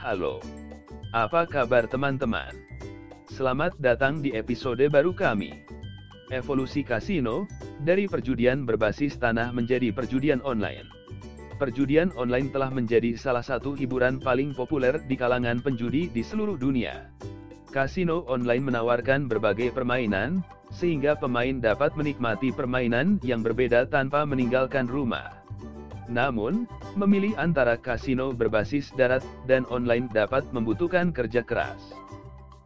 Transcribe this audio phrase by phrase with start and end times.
[0.00, 0.40] Halo.
[1.12, 2.56] Apa kabar teman-teman?
[3.28, 5.60] Selamat datang di episode baru kami.
[6.32, 7.44] Evolusi kasino,
[7.84, 10.88] dari perjudian berbasis tanah menjadi perjudian online.
[11.60, 17.12] Perjudian online telah menjadi salah satu hiburan paling populer di kalangan penjudi di seluruh dunia.
[17.68, 20.40] Kasino online menawarkan berbagai permainan,
[20.72, 25.39] sehingga pemain dapat menikmati permainan yang berbeda tanpa meninggalkan rumah.
[26.10, 26.66] Namun,
[26.98, 31.94] memilih antara kasino berbasis darat dan online dapat membutuhkan kerja keras.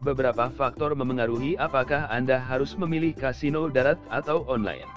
[0.01, 4.89] Beberapa faktor memengaruhi apakah Anda harus memilih kasino darat atau online.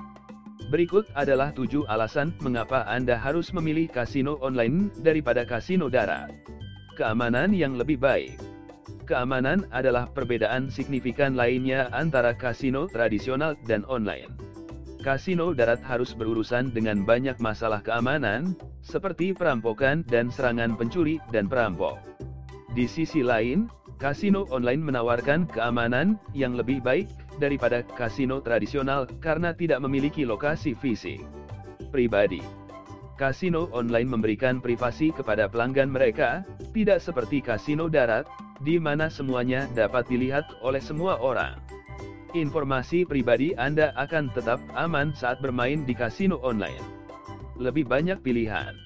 [0.69, 6.28] Berikut adalah tujuh alasan mengapa Anda harus memilih kasino online daripada kasino darat.
[6.98, 8.36] Keamanan yang lebih baik.
[9.08, 14.47] Keamanan adalah perbedaan signifikan lainnya antara kasino tradisional dan online.
[14.98, 22.02] Kasino darat harus berurusan dengan banyak masalah keamanan, seperti perampokan dan serangan pencuri dan perampok.
[22.74, 23.70] Di sisi lain,
[24.02, 27.06] kasino online menawarkan keamanan yang lebih baik
[27.38, 31.22] daripada kasino tradisional karena tidak memiliki lokasi fisik.
[31.94, 32.42] Pribadi
[33.18, 38.30] Kasino online memberikan privasi kepada pelanggan mereka, tidak seperti kasino darat,
[38.62, 41.58] di mana semuanya dapat dilihat oleh semua orang.
[42.36, 46.84] Informasi pribadi Anda akan tetap aman saat bermain di kasino online.
[47.56, 48.76] Lebih banyak pilihan.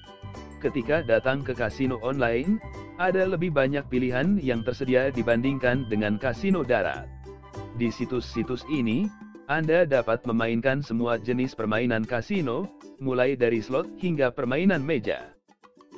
[0.63, 2.63] Ketika datang ke kasino online,
[2.95, 7.03] ada lebih banyak pilihan yang tersedia dibandingkan dengan kasino darat.
[7.75, 9.11] Di situs-situs ini,
[9.51, 12.71] Anda dapat memainkan semua jenis permainan kasino,
[13.03, 15.35] mulai dari slot hingga permainan meja.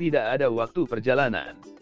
[0.01, 1.74] Tidak ada waktu perjalanan.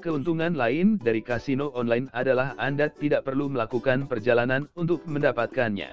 [0.00, 5.92] Keuntungan lain dari kasino online adalah Anda tidak perlu melakukan perjalanan untuk mendapatkannya.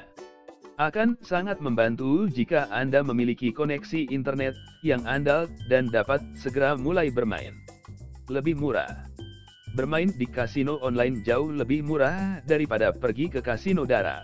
[0.79, 7.51] Akan sangat membantu jika Anda memiliki koneksi internet yang andal dan dapat segera mulai bermain.
[8.31, 9.11] Lebih murah.
[9.75, 14.23] Bermain di kasino online jauh lebih murah daripada pergi ke kasino darat.